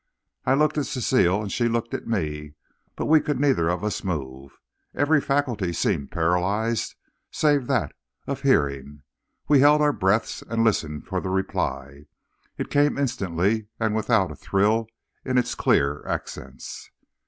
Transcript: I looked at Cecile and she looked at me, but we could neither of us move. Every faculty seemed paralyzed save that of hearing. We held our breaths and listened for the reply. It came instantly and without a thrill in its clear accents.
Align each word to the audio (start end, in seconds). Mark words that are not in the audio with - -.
I 0.47 0.55
looked 0.55 0.79
at 0.79 0.87
Cecile 0.87 1.39
and 1.43 1.51
she 1.51 1.67
looked 1.69 1.93
at 1.93 2.07
me, 2.07 2.55
but 2.95 3.05
we 3.05 3.21
could 3.21 3.39
neither 3.39 3.69
of 3.69 3.83
us 3.83 4.03
move. 4.03 4.57
Every 4.95 5.21
faculty 5.21 5.71
seemed 5.73 6.09
paralyzed 6.09 6.95
save 7.29 7.67
that 7.67 7.91
of 8.25 8.41
hearing. 8.41 9.03
We 9.47 9.59
held 9.59 9.79
our 9.79 9.93
breaths 9.93 10.41
and 10.41 10.63
listened 10.63 11.05
for 11.05 11.21
the 11.21 11.29
reply. 11.29 12.05
It 12.57 12.71
came 12.71 12.97
instantly 12.97 13.67
and 13.79 13.93
without 13.93 14.31
a 14.31 14.35
thrill 14.35 14.87
in 15.23 15.37
its 15.37 15.53
clear 15.53 16.03
accents. 16.07 16.89